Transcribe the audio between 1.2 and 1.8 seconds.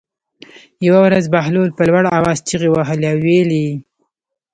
بهلول